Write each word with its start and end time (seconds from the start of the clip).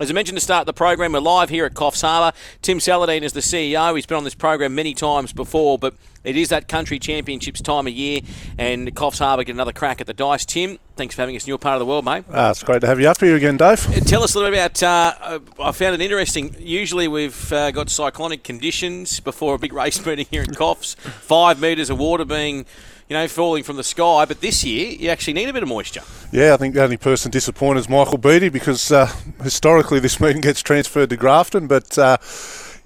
As 0.00 0.08
I 0.10 0.14
mentioned 0.14 0.38
to 0.38 0.44
start 0.44 0.64
the 0.66 0.72
program, 0.72 1.10
we're 1.10 1.18
live 1.18 1.50
here 1.50 1.64
at 1.64 1.74
Coffs 1.74 2.02
Harbour. 2.02 2.36
Tim 2.62 2.78
Saladin 2.78 3.24
is 3.24 3.32
the 3.32 3.40
CEO. 3.40 3.96
He's 3.96 4.06
been 4.06 4.16
on 4.16 4.22
this 4.22 4.34
program 4.34 4.72
many 4.76 4.94
times 4.94 5.32
before, 5.32 5.76
but 5.76 5.92
it 6.22 6.36
is 6.36 6.50
that 6.50 6.68
country 6.68 7.00
championships 7.00 7.60
time 7.60 7.88
of 7.88 7.92
year, 7.92 8.20
and 8.58 8.94
Coffs 8.94 9.18
Harbour 9.18 9.42
get 9.42 9.56
another 9.56 9.72
crack 9.72 10.00
at 10.00 10.06
the 10.06 10.14
dice. 10.14 10.44
Tim, 10.44 10.78
thanks 10.94 11.16
for 11.16 11.22
having 11.22 11.34
us 11.34 11.42
in 11.42 11.48
your 11.48 11.58
part 11.58 11.74
of 11.74 11.80
the 11.80 11.86
world, 11.86 12.04
mate. 12.04 12.22
Uh, 12.30 12.50
it's 12.52 12.62
great 12.62 12.80
to 12.82 12.86
have 12.86 13.00
you 13.00 13.08
up 13.08 13.18
here 13.18 13.34
again, 13.34 13.56
Dave. 13.56 13.80
Tell 14.06 14.22
us 14.22 14.36
a 14.36 14.38
little 14.38 14.52
bit 14.52 14.58
about. 14.58 14.82
Uh, 14.84 15.40
I 15.60 15.72
found 15.72 15.96
it 15.96 16.00
interesting. 16.00 16.54
Usually 16.60 17.08
we've 17.08 17.52
uh, 17.52 17.72
got 17.72 17.90
cyclonic 17.90 18.44
conditions 18.44 19.18
before 19.18 19.56
a 19.56 19.58
big 19.58 19.72
race 19.72 20.06
meeting 20.06 20.26
here 20.30 20.42
in 20.42 20.50
Coffs. 20.50 20.94
Five 20.94 21.60
metres 21.60 21.90
of 21.90 21.98
water 21.98 22.24
being 22.24 22.66
you 23.08 23.16
know, 23.16 23.26
falling 23.26 23.64
from 23.64 23.76
the 23.76 23.84
sky. 23.84 24.24
But 24.24 24.40
this 24.40 24.64
year, 24.64 24.90
you 24.90 25.08
actually 25.08 25.32
need 25.32 25.48
a 25.48 25.52
bit 25.52 25.62
of 25.62 25.68
moisture. 25.68 26.02
Yeah, 26.30 26.54
I 26.54 26.56
think 26.56 26.74
the 26.74 26.82
only 26.84 26.98
person 26.98 27.30
disappointed 27.30 27.80
is 27.80 27.88
Michael 27.88 28.18
Beattie 28.18 28.50
because 28.50 28.92
uh, 28.92 29.06
historically 29.42 29.98
this 29.98 30.20
meeting 30.20 30.42
gets 30.42 30.60
transferred 30.60 31.10
to 31.10 31.16
Grafton. 31.16 31.66
But 31.66 31.96
uh, 31.96 32.18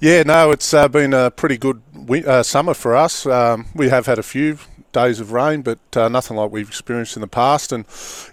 yeah, 0.01 0.23
no, 0.23 0.53
it's 0.53 0.73
uh, 0.73 0.89
been 0.89 1.13
a 1.13 1.31
pretty 1.31 1.59
good 1.59 1.83
uh, 2.27 2.43
summer 2.43 2.75
for 2.75 2.95
us. 2.95 3.27
Um, 3.27 3.67
we 3.75 3.89
have 3.89 4.07
had 4.07 4.19
a 4.19 4.23
few 4.23 4.59
days 4.93 5.21
of 5.21 5.33
rain, 5.33 5.63
but 5.63 5.79
uh, 5.97 6.09
nothing 6.09 6.37
like 6.37 6.51
we've 6.51 6.69
experienced 6.69 7.17
in 7.17 7.21
the 7.21 7.29
past. 7.29 7.73
And 7.73 7.85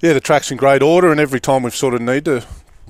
yeah, 0.01 0.13
the 0.13 0.19
track's 0.19 0.51
in 0.51 0.57
great 0.57 0.83
order, 0.83 1.11
and 1.11 1.19
every 1.19 1.39
time 1.39 1.63
we've 1.63 1.75
sort 1.75 1.93
of 1.95 2.01
need 2.01 2.25
to 2.25 2.45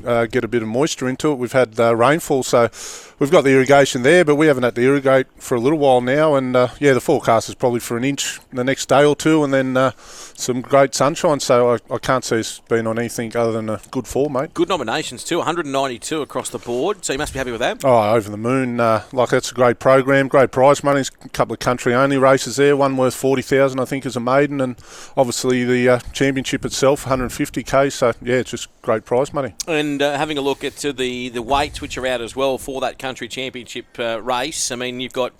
uh, 0.05 0.25
get 0.25 0.43
a 0.43 0.47
bit 0.47 0.61
of 0.61 0.67
moisture 0.67 1.07
into 1.07 1.31
it, 1.31 1.35
we've 1.35 1.51
had 1.51 1.77
rainfall. 1.77 2.43
So 2.43 2.69
we've 3.19 3.31
got 3.31 3.43
the 3.43 3.51
irrigation 3.51 4.01
there, 4.03 4.23
but 4.23 4.35
we 4.35 4.47
haven't 4.47 4.63
had 4.63 4.75
to 4.75 4.81
irrigate 4.81 5.27
for 5.37 5.55
a 5.55 5.59
little 5.59 5.77
while 5.77 6.01
now. 6.01 6.35
And 6.35 6.55
uh, 6.55 6.69
yeah, 6.79 6.93
the 6.93 7.01
forecast 7.01 7.49
is 7.49 7.55
probably 7.55 7.79
for 7.79 7.97
an 7.97 8.03
inch 8.03 8.39
the 8.51 8.63
next 8.63 8.87
day 8.87 9.05
or 9.05 9.15
two, 9.15 9.43
and 9.43 9.53
then 9.53 9.77
uh, 9.77 9.91
some 9.97 10.61
great 10.61 10.95
sunshine. 10.95 11.39
So 11.39 11.73
I, 11.73 11.93
I, 11.93 11.97
can't 11.97 12.23
see 12.23 12.39
us 12.39 12.61
being 12.69 12.87
on 12.87 12.97
anything 12.97 13.35
other 13.35 13.51
than 13.51 13.69
a 13.69 13.81
good 13.91 14.07
fall, 14.07 14.29
mate. 14.29 14.53
Good 14.53 14.69
nominations 14.69 15.23
too, 15.23 15.37
192 15.37 16.21
across 16.21 16.49
the 16.49 16.59
board. 16.59 17.03
So 17.05 17.13
you 17.13 17.19
must 17.19 17.33
be 17.33 17.39
happy 17.39 17.51
with 17.51 17.59
that. 17.59 17.83
Oh, 17.83 18.13
over 18.13 18.29
the 18.29 18.37
moon! 18.37 18.79
Uh, 18.79 19.03
like 19.11 19.29
that's 19.29 19.51
a 19.51 19.55
great 19.55 19.79
program, 19.79 20.27
great 20.27 20.51
prize 20.51 20.83
money. 20.83 21.01
A 21.01 21.29
couple 21.29 21.53
of 21.53 21.59
country 21.59 21.93
only 21.93 22.17
races 22.17 22.55
there. 22.55 22.75
One 22.75 22.97
worth 22.97 23.15
40,000, 23.15 23.79
I 23.79 23.85
think, 23.85 24.05
as 24.05 24.15
a 24.15 24.19
maiden, 24.19 24.61
and 24.61 24.77
obviously 25.17 25.65
the 25.65 25.89
uh, 25.89 25.99
championship 26.13 26.65
itself, 26.65 27.05
150k. 27.05 27.91
So 27.91 28.13
yeah, 28.21 28.35
it's 28.35 28.51
just 28.51 28.69
great 28.81 29.05
prize 29.05 29.33
money. 29.33 29.53
And 29.67 30.01
uh, 30.01 30.17
having 30.17 30.37
a 30.37 30.41
look 30.41 30.63
at 30.63 30.77
the 30.77 31.29
the 31.29 31.41
weights 31.41 31.81
which 31.81 31.97
are 31.97 32.05
out 32.05 32.21
as 32.21 32.35
well 32.35 32.57
for 32.57 32.81
that 32.81 32.97
country 32.97 33.08
championship 33.15 33.85
uh, 33.99 34.21
race. 34.21 34.71
I 34.71 34.75
mean, 34.75 34.99
you've 34.99 35.13
got. 35.13 35.33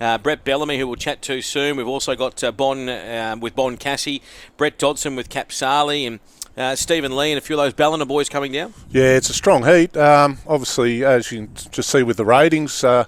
Uh, 0.00 0.16
Brett 0.16 0.44
Bellamy, 0.44 0.78
who 0.78 0.86
we'll 0.86 0.94
chat 0.94 1.20
to 1.22 1.42
soon. 1.42 1.76
We've 1.76 1.88
also 1.88 2.14
got 2.14 2.44
uh, 2.44 2.52
Bon 2.52 2.88
uh, 2.88 3.34
with 3.40 3.56
Bon 3.56 3.76
Cassie, 3.76 4.22
Brett 4.56 4.78
Dodson 4.78 5.16
with 5.16 5.28
Cap 5.28 5.50
Sali, 5.50 6.06
and 6.06 6.20
uh, 6.56 6.76
Stephen 6.76 7.16
Lee 7.16 7.32
and 7.32 7.38
a 7.38 7.40
few 7.40 7.58
of 7.58 7.64
those 7.64 7.72
Ballina 7.72 8.06
boys 8.06 8.28
coming 8.28 8.52
down. 8.52 8.74
Yeah, 8.90 9.16
it's 9.16 9.28
a 9.28 9.34
strong 9.34 9.66
heat. 9.66 9.96
Um, 9.96 10.38
obviously, 10.46 11.04
as 11.04 11.32
you 11.32 11.46
can 11.46 11.54
just 11.72 11.90
see 11.90 12.04
with 12.04 12.16
the 12.16 12.24
ratings. 12.24 12.84
Uh, 12.84 13.06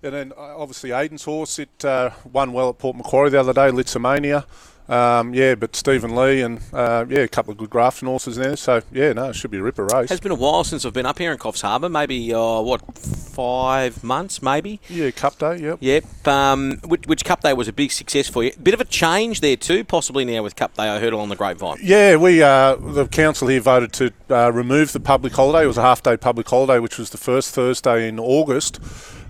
and 0.00 0.14
then 0.14 0.32
obviously 0.36 0.90
Aiden's 0.90 1.24
horse, 1.24 1.58
it 1.58 1.84
won 2.30 2.52
well 2.52 2.68
at 2.68 2.78
Port 2.78 2.96
Macquarie 2.96 3.30
the 3.30 3.40
other 3.40 3.52
day, 3.52 3.70
Litzomania. 3.72 4.44
Um, 4.88 5.34
yeah, 5.34 5.54
but 5.54 5.76
Stephen 5.76 6.16
Lee 6.16 6.40
and 6.40 6.60
uh, 6.72 7.04
yeah, 7.08 7.20
a 7.20 7.28
couple 7.28 7.52
of 7.52 7.58
good 7.58 7.68
Grafton 7.68 8.08
horses 8.08 8.36
there. 8.36 8.56
So 8.56 8.80
yeah, 8.90 9.12
no, 9.12 9.30
it 9.30 9.36
should 9.36 9.50
be 9.50 9.58
a 9.58 9.62
ripper 9.62 9.84
race. 9.84 10.08
Has 10.08 10.20
been 10.20 10.32
a 10.32 10.36
while 10.36 10.64
since 10.64 10.84
I've 10.86 10.94
been 10.94 11.06
up 11.06 11.18
here 11.18 11.30
in 11.30 11.38
Coffs 11.38 11.60
Harbour. 11.60 11.90
Maybe 11.90 12.32
uh, 12.32 12.60
what 12.60 12.96
five 12.96 14.02
months, 14.02 14.42
maybe. 14.42 14.80
Yeah, 14.88 15.10
Cup 15.10 15.38
Day. 15.38 15.58
Yep. 15.58 15.78
Yep. 15.80 16.26
Um, 16.26 16.80
which, 16.84 17.06
which, 17.06 17.24
Cup 17.24 17.42
Day 17.42 17.52
was 17.52 17.68
a 17.68 17.72
big 17.72 17.92
success 17.92 18.28
for 18.28 18.42
you. 18.42 18.52
Bit 18.62 18.74
of 18.74 18.80
a 18.80 18.84
change 18.84 19.40
there 19.40 19.56
too, 19.56 19.84
possibly 19.84 20.24
now 20.24 20.42
with 20.42 20.56
Cup 20.56 20.74
Day. 20.74 20.88
I 20.88 20.98
heard 20.98 21.12
along 21.12 21.28
the 21.28 21.36
grapevine. 21.36 21.78
Yeah, 21.82 22.16
we 22.16 22.42
uh, 22.42 22.76
the 22.76 23.06
council 23.06 23.48
here 23.48 23.60
voted 23.60 23.92
to 23.94 24.12
uh, 24.30 24.50
remove 24.52 24.92
the 24.92 25.00
public 25.00 25.34
holiday. 25.34 25.64
It 25.64 25.68
was 25.68 25.78
a 25.78 25.82
half 25.82 26.02
day 26.02 26.16
public 26.16 26.48
holiday, 26.48 26.78
which 26.78 26.98
was 26.98 27.10
the 27.10 27.18
first 27.18 27.54
Thursday 27.54 28.08
in 28.08 28.18
August. 28.18 28.80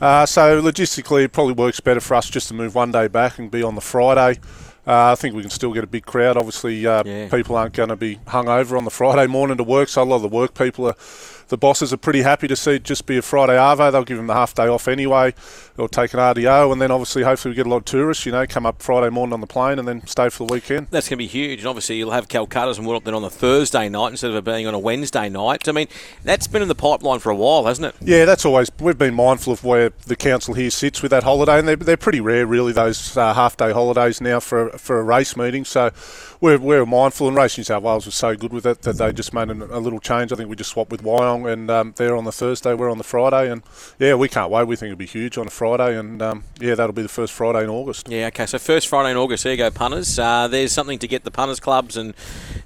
Uh, 0.00 0.24
so 0.24 0.62
logistically, 0.62 1.24
it 1.24 1.32
probably 1.32 1.54
works 1.54 1.80
better 1.80 2.00
for 2.00 2.14
us 2.14 2.30
just 2.30 2.46
to 2.48 2.54
move 2.54 2.76
one 2.76 2.92
day 2.92 3.08
back 3.08 3.38
and 3.38 3.50
be 3.50 3.62
on 3.64 3.74
the 3.74 3.80
Friday. 3.80 4.40
Uh, 4.88 5.12
I 5.12 5.16
think 5.16 5.34
we 5.34 5.42
can 5.42 5.50
still 5.50 5.74
get 5.74 5.84
a 5.84 5.86
big 5.86 6.06
crowd. 6.06 6.38
Obviously, 6.38 6.86
uh, 6.86 7.02
yeah. 7.04 7.28
people 7.28 7.56
aren't 7.56 7.74
going 7.74 7.90
to 7.90 7.96
be 7.96 8.18
hung 8.26 8.48
over 8.48 8.74
on 8.74 8.84
the 8.84 8.90
Friday 8.90 9.26
morning 9.26 9.58
to 9.58 9.62
work, 9.62 9.90
so 9.90 10.02
a 10.02 10.04
lot 10.04 10.16
of 10.16 10.22
the 10.22 10.28
work 10.28 10.54
people 10.54 10.86
are 10.86 10.96
the 11.48 11.56
bosses 11.56 11.92
are 11.92 11.96
pretty 11.96 12.22
happy 12.22 12.48
to 12.48 12.56
see 12.56 12.72
it 12.72 12.82
just 12.84 13.06
be 13.06 13.16
a 13.16 13.22
Friday 13.22 13.54
Arvo. 13.56 13.90
They'll 13.90 14.04
give 14.04 14.16
them 14.16 14.26
the 14.26 14.34
half 14.34 14.54
day 14.54 14.66
off 14.66 14.88
anyway. 14.88 15.34
They'll 15.76 15.88
take 15.88 16.12
an 16.12 16.20
RDO, 16.20 16.72
and 16.72 16.82
then 16.82 16.90
obviously, 16.90 17.22
hopefully, 17.22 17.52
we 17.52 17.56
get 17.56 17.66
a 17.66 17.70
lot 17.70 17.78
of 17.78 17.84
tourists. 17.84 18.26
You 18.26 18.32
know, 18.32 18.46
come 18.46 18.66
up 18.66 18.82
Friday 18.82 19.10
morning 19.10 19.32
on 19.32 19.40
the 19.40 19.46
plane 19.46 19.78
and 19.78 19.86
then 19.86 20.06
stay 20.06 20.28
for 20.28 20.46
the 20.46 20.52
weekend. 20.52 20.88
That's 20.90 21.08
going 21.08 21.18
to 21.18 21.24
be 21.24 21.26
huge. 21.26 21.60
And 21.60 21.68
obviously, 21.68 21.96
you'll 21.96 22.10
have 22.10 22.28
Calcutta's 22.28 22.78
and 22.78 22.86
Woodop 22.86 23.04
then 23.04 23.14
on 23.14 23.22
the 23.22 23.30
Thursday 23.30 23.88
night 23.88 24.10
instead 24.10 24.30
of 24.30 24.36
it 24.36 24.44
being 24.44 24.66
on 24.66 24.74
a 24.74 24.78
Wednesday 24.78 25.28
night. 25.28 25.68
I 25.68 25.72
mean, 25.72 25.88
that's 26.24 26.46
been 26.46 26.62
in 26.62 26.68
the 26.68 26.74
pipeline 26.74 27.20
for 27.20 27.30
a 27.30 27.36
while, 27.36 27.64
hasn't 27.64 27.86
it? 27.86 27.94
Yeah, 28.00 28.24
that's 28.24 28.44
always. 28.44 28.70
We've 28.80 28.98
been 28.98 29.14
mindful 29.14 29.52
of 29.52 29.64
where 29.64 29.92
the 30.06 30.16
council 30.16 30.54
here 30.54 30.70
sits 30.70 31.00
with 31.00 31.10
that 31.10 31.22
holiday, 31.22 31.60
and 31.60 31.68
they're, 31.68 31.76
they're 31.76 31.96
pretty 31.96 32.20
rare, 32.20 32.46
really, 32.46 32.72
those 32.72 33.16
uh, 33.16 33.34
half 33.34 33.56
day 33.56 33.72
holidays 33.72 34.20
now 34.20 34.40
for 34.40 34.70
for 34.70 34.98
a 34.98 35.02
race 35.02 35.36
meeting. 35.36 35.64
So 35.64 35.90
we're, 36.40 36.58
we're 36.58 36.86
mindful, 36.86 37.28
and 37.28 37.36
Racing 37.36 37.62
New 37.62 37.64
South 37.66 37.82
Wales 37.82 38.06
was 38.06 38.14
so 38.14 38.36
good 38.36 38.52
with 38.52 38.66
it 38.66 38.82
that 38.82 38.98
they 38.98 39.12
just 39.12 39.32
made 39.32 39.50
a, 39.50 39.76
a 39.76 39.80
little 39.80 39.98
change. 39.98 40.32
I 40.32 40.36
think 40.36 40.48
we 40.48 40.56
just 40.56 40.70
swapped 40.70 40.90
with 40.90 41.02
Wyong, 41.02 41.37
and 41.46 41.70
um, 41.70 41.94
they're 41.96 42.16
on 42.16 42.24
the 42.24 42.32
Thursday, 42.32 42.74
we're 42.74 42.90
on 42.90 42.98
the 42.98 43.04
Friday, 43.04 43.50
and 43.50 43.62
yeah, 43.98 44.14
we 44.14 44.28
can't 44.28 44.50
wait. 44.50 44.66
We 44.66 44.76
think 44.76 44.88
it'll 44.88 44.98
be 44.98 45.06
huge 45.06 45.38
on 45.38 45.46
a 45.46 45.50
Friday, 45.50 45.98
and 45.98 46.20
um, 46.22 46.44
yeah, 46.60 46.74
that'll 46.74 46.92
be 46.92 47.02
the 47.02 47.08
first 47.08 47.32
Friday 47.32 47.64
in 47.64 47.70
August. 47.70 48.08
Yeah, 48.08 48.26
okay, 48.26 48.46
so 48.46 48.58
first 48.58 48.88
Friday 48.88 49.10
in 49.10 49.16
August, 49.16 49.44
there 49.44 49.52
you 49.52 49.58
go, 49.58 49.70
punters. 49.70 50.18
Uh, 50.18 50.48
there's 50.48 50.72
something 50.72 50.98
to 50.98 51.08
get 51.08 51.24
the 51.24 51.30
punters 51.30 51.60
clubs, 51.60 51.96
and 51.96 52.14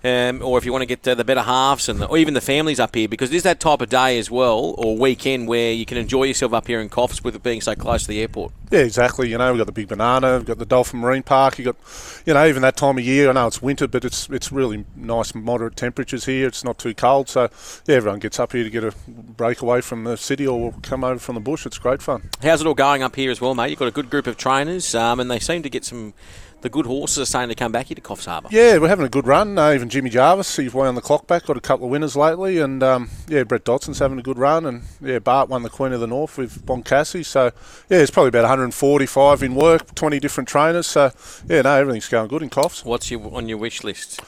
um, 0.04 0.42
or 0.42 0.58
if 0.58 0.64
you 0.64 0.72
want 0.72 0.82
to 0.82 0.86
get 0.86 1.02
the 1.02 1.24
better 1.24 1.42
halves, 1.42 1.88
and 1.88 2.00
the, 2.00 2.06
or 2.06 2.18
even 2.18 2.34
the 2.34 2.40
families 2.40 2.80
up 2.80 2.94
here, 2.94 3.08
because 3.08 3.30
there's 3.30 3.42
that 3.42 3.60
type 3.60 3.80
of 3.80 3.88
day 3.88 4.18
as 4.18 4.30
well, 4.30 4.74
or 4.78 4.96
weekend 4.96 5.48
where 5.48 5.72
you 5.72 5.86
can 5.86 5.98
enjoy 5.98 6.24
yourself 6.24 6.52
up 6.52 6.66
here 6.66 6.80
in 6.80 6.88
Coffs 6.88 7.22
with 7.22 7.34
it 7.34 7.42
being 7.42 7.60
so 7.60 7.74
close 7.74 8.02
to 8.02 8.08
the 8.08 8.20
airport. 8.20 8.52
Yeah, 8.72 8.80
exactly. 8.80 9.28
You 9.28 9.36
know, 9.36 9.52
we've 9.52 9.58
got 9.58 9.66
the 9.66 9.72
Big 9.72 9.88
Banana, 9.88 10.38
we've 10.38 10.46
got 10.46 10.56
the 10.56 10.64
Dolphin 10.64 11.00
Marine 11.00 11.22
Park. 11.22 11.58
You 11.58 11.66
got, 11.66 11.76
you 12.24 12.32
know, 12.32 12.46
even 12.46 12.62
that 12.62 12.74
time 12.74 12.96
of 12.96 13.04
year. 13.04 13.28
I 13.28 13.32
know 13.34 13.46
it's 13.46 13.60
winter, 13.60 13.86
but 13.86 14.02
it's 14.02 14.30
it's 14.30 14.50
really 14.50 14.86
nice, 14.96 15.34
moderate 15.34 15.76
temperatures 15.76 16.24
here. 16.24 16.48
It's 16.48 16.64
not 16.64 16.78
too 16.78 16.94
cold, 16.94 17.28
so 17.28 17.50
yeah, 17.86 17.96
everyone 17.96 18.18
gets 18.18 18.40
up 18.40 18.52
here 18.52 18.64
to 18.64 18.70
get 18.70 18.82
a 18.82 18.94
break 19.06 19.60
away 19.60 19.82
from 19.82 20.04
the 20.04 20.16
city 20.16 20.46
or 20.46 20.72
come 20.80 21.04
over 21.04 21.18
from 21.18 21.34
the 21.34 21.42
bush. 21.42 21.66
It's 21.66 21.76
great 21.76 22.00
fun. 22.00 22.30
How's 22.42 22.62
it 22.62 22.66
all 22.66 22.72
going 22.72 23.02
up 23.02 23.14
here 23.14 23.30
as 23.30 23.42
well, 23.42 23.54
mate? 23.54 23.68
You've 23.68 23.78
got 23.78 23.88
a 23.88 23.92
good 23.92 24.08
group 24.08 24.26
of 24.26 24.38
trainers, 24.38 24.94
um, 24.94 25.20
and 25.20 25.30
they 25.30 25.38
seem 25.38 25.62
to 25.64 25.68
get 25.68 25.84
some 25.84 26.14
the 26.62 26.70
good 26.70 26.86
horses 26.86 27.18
are 27.18 27.26
starting 27.26 27.48
to 27.50 27.54
come 27.54 27.72
back 27.72 27.86
here 27.86 27.94
to 27.94 28.00
Coffs 28.00 28.24
Harbour. 28.26 28.48
Yeah, 28.50 28.78
we're 28.78 28.88
having 28.88 29.04
a 29.04 29.10
good 29.10 29.26
run. 29.26 29.58
Uh, 29.58 29.72
even 29.72 29.88
Jimmy 29.88 30.10
Jarvis, 30.10 30.56
he's 30.56 30.72
way 30.72 30.88
on 30.88 30.94
the 30.94 31.00
clock 31.00 31.26
back, 31.26 31.44
got 31.44 31.56
a 31.56 31.60
couple 31.60 31.86
of 31.86 31.90
winners 31.90 32.16
lately, 32.16 32.58
and 32.58 32.82
um, 32.82 33.10
yeah, 33.28 33.42
Brett 33.42 33.64
Dodson's 33.64 33.98
having 33.98 34.18
a 34.18 34.22
good 34.22 34.38
run, 34.38 34.64
and 34.64 34.82
yeah, 35.00 35.18
Bart 35.18 35.48
won 35.48 35.62
the 35.62 35.70
Queen 35.70 35.92
of 35.92 36.00
the 36.00 36.06
North 36.06 36.38
with 36.38 36.64
Boncassi. 36.64 37.24
So 37.24 37.52
yeah, 37.88 37.98
it's 37.98 38.10
probably 38.10 38.28
about 38.28 38.42
145 38.42 39.42
in 39.42 39.54
work, 39.54 39.94
20 39.94 40.20
different 40.20 40.48
trainers. 40.48 40.86
So 40.86 41.10
yeah, 41.48 41.62
no, 41.62 41.74
everything's 41.74 42.08
going 42.08 42.28
good 42.28 42.42
in 42.42 42.50
Coffs. 42.50 42.84
What's 42.84 43.10
your 43.10 43.34
on 43.34 43.48
your 43.48 43.58
wish 43.58 43.84
list? 43.84 44.20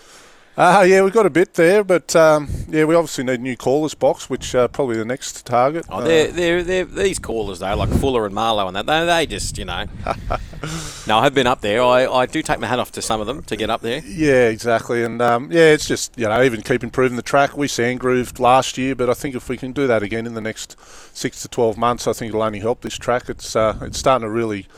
Uh, 0.56 0.84
yeah, 0.86 1.02
we've 1.02 1.12
got 1.12 1.26
a 1.26 1.30
bit 1.30 1.54
there, 1.54 1.82
but 1.82 2.14
um, 2.14 2.48
yeah, 2.68 2.84
we 2.84 2.94
obviously 2.94 3.24
need 3.24 3.40
new 3.40 3.56
callers 3.56 3.94
box, 3.94 4.30
which 4.30 4.54
uh, 4.54 4.68
probably 4.68 4.96
the 4.96 5.04
next 5.04 5.44
target. 5.44 5.84
Oh, 5.88 6.00
they're, 6.00 6.28
uh, 6.28 6.32
they're, 6.32 6.62
they're, 6.62 6.84
these 6.84 7.18
callers 7.18 7.58
though, 7.58 7.74
like 7.74 7.88
Fuller 7.88 8.24
and 8.24 8.32
Marlowe 8.32 8.68
and 8.68 8.76
that, 8.76 8.86
they, 8.86 9.04
they 9.04 9.26
just 9.26 9.58
you 9.58 9.64
know. 9.64 9.86
no, 11.08 11.18
I 11.18 11.24
have 11.24 11.34
been 11.34 11.48
up 11.48 11.60
there. 11.60 11.82
I, 11.82 12.06
I 12.06 12.26
do 12.26 12.40
take 12.40 12.60
my 12.60 12.68
hat 12.68 12.78
off 12.78 12.92
to 12.92 13.02
some 13.02 13.20
of 13.20 13.26
them 13.26 13.42
to 13.44 13.56
get 13.56 13.68
up 13.68 13.80
there. 13.80 14.00
Yeah, 14.06 14.46
exactly, 14.46 15.02
and 15.02 15.20
um, 15.20 15.50
yeah, 15.50 15.72
it's 15.72 15.88
just 15.88 16.16
you 16.16 16.28
know 16.28 16.40
even 16.40 16.62
keep 16.62 16.84
improving 16.84 17.16
the 17.16 17.22
track. 17.22 17.56
We 17.56 17.66
sand 17.66 17.98
grooved 17.98 18.38
last 18.38 18.78
year, 18.78 18.94
but 18.94 19.10
I 19.10 19.14
think 19.14 19.34
if 19.34 19.48
we 19.48 19.56
can 19.56 19.72
do 19.72 19.88
that 19.88 20.04
again 20.04 20.24
in 20.24 20.34
the 20.34 20.40
next 20.40 20.76
six 21.16 21.42
to 21.42 21.48
twelve 21.48 21.76
months, 21.76 22.06
I 22.06 22.12
think 22.12 22.28
it'll 22.28 22.42
only 22.42 22.60
help 22.60 22.82
this 22.82 22.96
track. 22.96 23.28
It's 23.28 23.56
uh, 23.56 23.76
it's 23.82 23.98
starting 23.98 24.24
to 24.24 24.30
really 24.30 24.68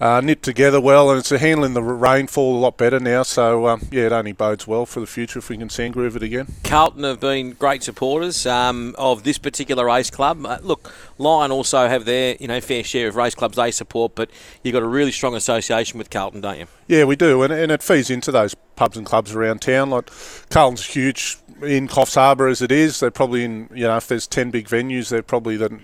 uh, 0.00 0.20
knit 0.20 0.42
together 0.42 0.80
well, 0.80 1.10
and 1.10 1.18
it's 1.18 1.28
handling 1.30 1.74
the 1.74 1.82
rainfall 1.82 2.56
a 2.56 2.60
lot 2.60 2.76
better 2.76 2.98
now. 2.98 3.22
So 3.22 3.66
um, 3.66 3.86
yeah, 3.90 4.06
it 4.06 4.12
only 4.12 4.32
bodes 4.32 4.66
well 4.66 4.86
for 4.86 5.00
the 5.00 5.06
future 5.06 5.38
if 5.38 5.48
we 5.48 5.58
can 5.58 5.68
sand 5.68 5.94
groove 5.94 6.16
it 6.16 6.22
again. 6.22 6.46
Carlton 6.64 7.04
have 7.04 7.20
been 7.20 7.52
great 7.52 7.82
supporters 7.82 8.46
um, 8.46 8.94
of 8.98 9.24
this 9.24 9.38
particular 9.38 9.84
race 9.84 10.10
club. 10.10 10.44
Uh, 10.46 10.58
look, 10.62 10.92
Lion 11.18 11.52
also 11.52 11.86
have 11.88 12.06
their 12.06 12.36
you 12.40 12.48
know 12.48 12.60
fair 12.60 12.82
share 12.82 13.08
of 13.08 13.16
race 13.16 13.34
clubs 13.34 13.56
they 13.56 13.70
support, 13.70 14.14
but 14.14 14.30
you've 14.62 14.72
got 14.72 14.82
a 14.82 14.88
really 14.88 15.12
strong 15.12 15.34
association 15.34 15.98
with 15.98 16.08
Carlton, 16.08 16.40
don't 16.40 16.58
you? 16.58 16.66
Yeah, 16.86 17.04
we 17.04 17.16
do, 17.16 17.42
and, 17.42 17.52
and 17.52 17.70
it 17.70 17.82
feeds 17.82 18.10
into 18.10 18.32
those 18.32 18.54
pubs 18.76 18.96
and 18.96 19.04
clubs 19.04 19.34
around 19.34 19.60
town. 19.60 19.90
Like 19.90 20.10
Carlton's 20.48 20.86
huge 20.86 21.36
in 21.62 21.88
Coffs 21.88 22.14
Harbour 22.14 22.48
as 22.48 22.62
it 22.62 22.72
is. 22.72 23.00
They're 23.00 23.10
probably 23.10 23.44
in 23.44 23.68
you 23.74 23.84
know 23.84 23.98
if 23.98 24.08
there's 24.08 24.26
ten 24.26 24.50
big 24.50 24.66
venues, 24.66 25.10
they're 25.10 25.22
probably 25.22 25.58
the 25.58 25.78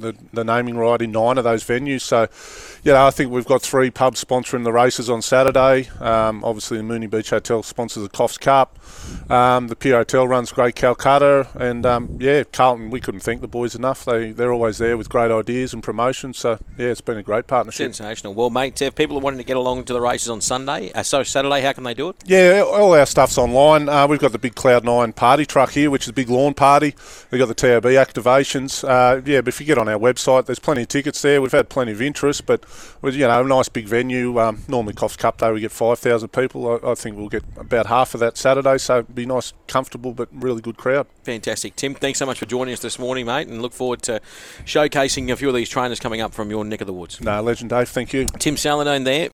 the, 0.00 0.16
the 0.32 0.44
naming 0.44 0.76
right 0.76 1.00
in 1.00 1.12
nine 1.12 1.38
of 1.38 1.44
those 1.44 1.64
venues. 1.64 2.02
So, 2.02 2.28
you 2.82 2.92
know, 2.92 3.06
I 3.06 3.10
think 3.10 3.30
we've 3.30 3.44
got 3.44 3.62
three 3.62 3.90
pubs 3.90 4.24
sponsoring 4.24 4.64
the 4.64 4.72
races 4.72 5.08
on 5.08 5.22
Saturday. 5.22 5.88
Um, 6.00 6.44
obviously, 6.44 6.78
the 6.78 6.84
Moonee 6.84 7.10
Beach 7.10 7.30
Hotel 7.30 7.62
sponsors 7.62 8.02
the 8.02 8.08
Coffs 8.08 8.38
Cup. 8.38 8.78
Um, 9.30 9.68
the 9.68 9.76
Pier 9.76 9.96
Hotel 9.96 10.26
runs 10.28 10.52
Great 10.52 10.74
Calcutta, 10.74 11.48
and 11.54 11.86
um, 11.86 12.18
yeah, 12.20 12.44
Carlton. 12.44 12.90
We 12.90 13.00
couldn't 13.00 13.20
thank 13.20 13.40
the 13.40 13.48
boys 13.48 13.74
enough. 13.74 14.04
They 14.04 14.32
they're 14.32 14.52
always 14.52 14.78
there 14.78 14.96
with 14.96 15.08
great 15.08 15.30
ideas 15.30 15.72
and 15.72 15.82
promotions. 15.82 16.38
So 16.38 16.58
yeah, 16.76 16.88
it's 16.88 17.00
been 17.00 17.16
a 17.16 17.22
great 17.22 17.46
partnership. 17.46 17.94
Sensational. 17.94 18.34
Well, 18.34 18.50
mate, 18.50 18.80
if 18.82 18.94
people 18.94 19.16
are 19.16 19.20
wanting 19.20 19.38
to 19.38 19.44
get 19.44 19.56
along 19.56 19.84
to 19.84 19.92
the 19.92 20.00
races 20.00 20.28
on 20.28 20.40
Sunday, 20.40 20.92
uh, 20.92 21.02
so 21.02 21.22
Saturday, 21.22 21.62
how 21.62 21.72
can 21.72 21.84
they 21.84 21.94
do 21.94 22.10
it? 22.10 22.16
Yeah, 22.24 22.62
all 22.66 22.94
our 22.94 23.06
stuff's 23.06 23.38
online. 23.38 23.88
Uh, 23.88 24.06
we've 24.06 24.20
got 24.20 24.32
the 24.32 24.38
big 24.38 24.54
Cloud 24.54 24.84
Nine 24.84 25.12
party 25.12 25.46
truck 25.46 25.70
here, 25.70 25.90
which 25.90 26.02
is 26.02 26.08
a 26.08 26.12
big 26.12 26.28
lawn 26.28 26.54
party. 26.54 26.94
We've 27.30 27.38
got 27.38 27.48
the 27.48 27.54
TAB 27.54 27.84
activations. 27.84 28.86
Uh, 28.86 29.22
yeah, 29.24 29.40
but 29.40 29.48
if 29.48 29.60
you 29.60 29.66
get 29.66 29.78
on 29.88 29.94
our 29.94 29.98
website, 29.98 30.46
there's 30.46 30.58
plenty 30.58 30.82
of 30.82 30.88
tickets 30.88 31.20
there. 31.22 31.40
We've 31.40 31.52
had 31.52 31.68
plenty 31.68 31.92
of 31.92 32.00
interest, 32.00 32.46
but 32.46 32.64
with 33.02 33.14
you 33.14 33.26
know 33.26 33.40
a 33.40 33.44
nice 33.44 33.68
big 33.68 33.86
venue. 33.86 34.40
Um, 34.40 34.62
normally 34.68 34.94
Coffs 34.94 35.18
Cup 35.18 35.38
Day 35.38 35.52
we 35.52 35.60
get 35.60 35.72
five 35.72 35.98
thousand 35.98 36.28
people. 36.30 36.80
I, 36.84 36.92
I, 36.92 36.94
think 36.94 37.16
we'll 37.16 37.28
get 37.28 37.44
about 37.56 37.86
half 37.86 38.14
of 38.14 38.20
that 38.20 38.36
Saturday, 38.36 38.78
so 38.78 39.00
it'll 39.00 39.14
be 39.14 39.26
nice, 39.26 39.52
comfortable, 39.66 40.12
but 40.12 40.28
really 40.32 40.60
good 40.60 40.76
crowd. 40.76 41.06
Fantastic, 41.24 41.76
Tim. 41.76 41.94
Thanks 41.94 42.18
so 42.18 42.26
much 42.26 42.38
for 42.38 42.46
joining 42.46 42.72
us 42.72 42.80
this 42.80 42.98
morning, 42.98 43.26
mate, 43.26 43.48
and 43.48 43.60
look 43.60 43.72
forward 43.72 44.02
to 44.02 44.20
showcasing 44.64 45.30
a 45.30 45.36
few 45.36 45.48
of 45.48 45.54
these 45.54 45.68
trainers 45.68 46.00
coming 46.00 46.20
up 46.20 46.32
from 46.32 46.50
your 46.50 46.64
neck 46.64 46.80
of 46.80 46.86
the 46.86 46.92
woods. 46.92 47.20
No, 47.20 47.40
legend, 47.42 47.70
Dave. 47.70 47.88
Thank 47.88 48.12
you, 48.12 48.26
Tim 48.26 48.56
Saladone 48.56 49.04
there. 49.04 49.30